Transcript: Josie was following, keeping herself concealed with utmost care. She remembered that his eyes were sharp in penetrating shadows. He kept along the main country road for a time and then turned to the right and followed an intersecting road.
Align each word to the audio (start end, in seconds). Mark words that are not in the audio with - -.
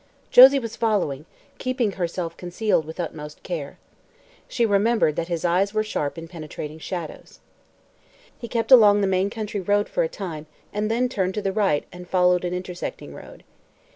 Josie 0.31 0.57
was 0.57 0.75
following, 0.75 1.27
keeping 1.59 1.91
herself 1.91 2.35
concealed 2.35 2.85
with 2.85 2.99
utmost 2.99 3.43
care. 3.43 3.77
She 4.47 4.65
remembered 4.65 5.15
that 5.15 5.27
his 5.27 5.45
eyes 5.45 5.75
were 5.75 5.83
sharp 5.83 6.17
in 6.17 6.27
penetrating 6.27 6.79
shadows. 6.79 7.37
He 8.39 8.47
kept 8.47 8.71
along 8.71 9.01
the 9.01 9.05
main 9.05 9.29
country 9.29 9.59
road 9.61 9.87
for 9.87 10.01
a 10.01 10.09
time 10.09 10.47
and 10.73 10.89
then 10.89 11.07
turned 11.07 11.35
to 11.35 11.41
the 11.43 11.53
right 11.53 11.85
and 11.93 12.09
followed 12.09 12.43
an 12.43 12.51
intersecting 12.55 13.13
road. 13.13 13.43